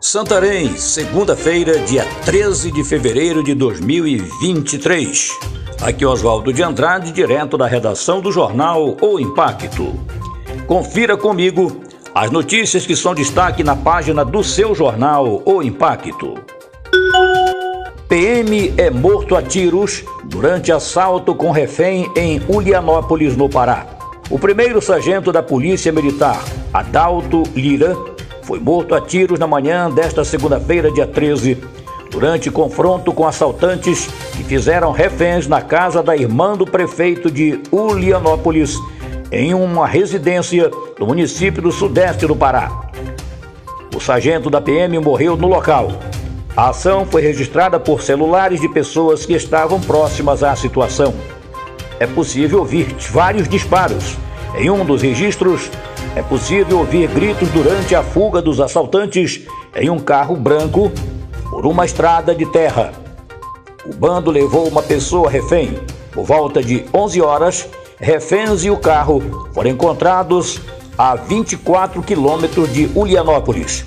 [0.00, 5.38] Santarém, segunda-feira, dia 13 de fevereiro de 2023.
[5.82, 9.92] Aqui Oswaldo de Andrade, direto da redação do jornal O Impacto.
[10.66, 11.82] Confira comigo
[12.14, 16.34] as notícias que são destaque na página do seu jornal O Impacto.
[18.08, 23.86] PM é morto a tiros durante assalto com refém em Ulianópolis, no Pará.
[24.30, 26.42] O primeiro sargento da Polícia Militar,
[26.72, 27.94] Adalto Lira,
[28.42, 31.58] foi morto a tiros na manhã desta segunda-feira, dia 13,
[32.10, 38.76] durante confronto com assaltantes que fizeram reféns na casa da irmã do prefeito de Ulianópolis,
[39.30, 42.90] em uma residência no município do sudeste do Pará.
[43.94, 45.92] O sargento da PM morreu no local.
[46.56, 51.14] A ação foi registrada por celulares de pessoas que estavam próximas à situação.
[52.00, 54.16] É possível ouvir vários disparos.
[54.56, 55.70] Em um dos registros,
[56.16, 59.46] é possível ouvir gritos durante a fuga dos assaltantes
[59.76, 60.90] em um carro branco
[61.48, 62.92] por uma estrada de terra.
[63.86, 65.78] O bando levou uma pessoa refém.
[66.12, 70.60] Por volta de 11 horas, reféns e o carro foram encontrados
[70.98, 73.84] a 24 quilômetros de Ulianópolis.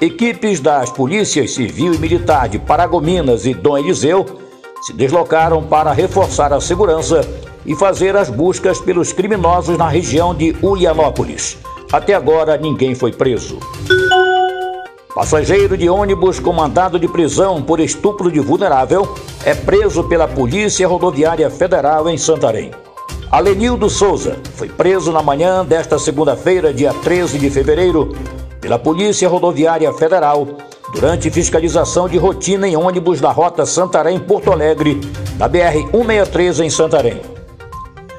[0.00, 4.49] Equipes das polícias civil e militar de Paragominas e Dom Eliseu
[4.80, 7.20] se deslocaram para reforçar a segurança
[7.66, 11.58] e fazer as buscas pelos criminosos na região de Ulianópolis.
[11.92, 13.58] Até agora, ninguém foi preso.
[15.14, 19.14] Passageiro de ônibus com mandado de prisão por estupro de vulnerável
[19.44, 22.70] é preso pela Polícia Rodoviária Federal em Santarém.
[23.30, 28.16] Alenildo Souza foi preso na manhã desta segunda-feira, dia 13 de fevereiro,
[28.60, 30.46] pela Polícia Rodoviária Federal
[30.92, 35.00] durante fiscalização de rotina em ônibus da rota Santarém-Porto Alegre,
[35.36, 37.20] da BR-163 em Santarém.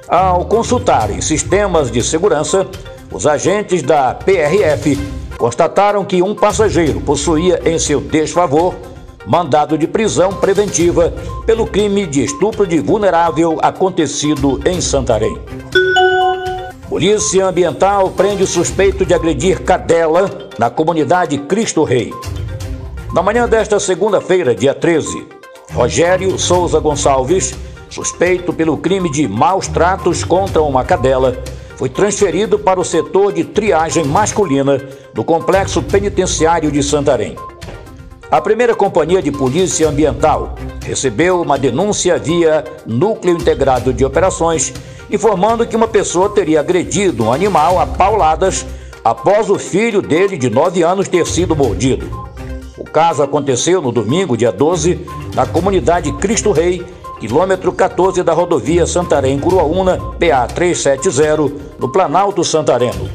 [0.07, 2.67] Ao consultarem sistemas de segurança,
[3.11, 4.97] os agentes da PRF
[5.37, 8.75] constataram que um passageiro possuía em seu desfavor
[9.25, 11.13] mandado de prisão preventiva
[11.45, 15.37] pelo crime de estupro de vulnerável acontecido em Santarém.
[16.89, 22.11] Polícia Ambiental prende o suspeito de agredir cadela na comunidade Cristo Rei.
[23.13, 25.27] Na manhã desta segunda-feira, dia 13,
[25.73, 27.53] Rogério Souza Gonçalves
[27.91, 31.37] suspeito pelo crime de maus tratos contra uma cadela,
[31.75, 34.81] foi transferido para o setor de triagem masculina
[35.13, 37.35] do Complexo Penitenciário de Santarém.
[38.31, 40.55] A primeira companhia de polícia ambiental
[40.85, 44.73] recebeu uma denúncia via Núcleo Integrado de Operações,
[45.09, 48.65] informando que uma pessoa teria agredido um animal a pauladas
[49.03, 52.30] após o filho dele, de 9 anos, ter sido mordido.
[52.91, 56.85] Caso aconteceu no domingo, dia 12, na comunidade Cristo Rei,
[57.21, 63.09] quilômetro 14 da rodovia Santarém-Curuaúna, PA 370, no Planalto Santareno.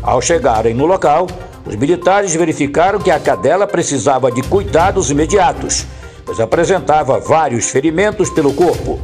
[0.00, 1.26] Ao chegarem no local,
[1.66, 5.84] os militares verificaram que a cadela precisava de cuidados imediatos,
[6.24, 9.00] pois apresentava vários ferimentos pelo corpo.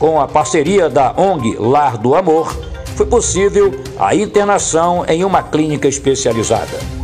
[0.00, 2.56] Com a parceria da ONG Lar do Amor,
[2.96, 6.97] foi possível a internação em uma clínica especializada.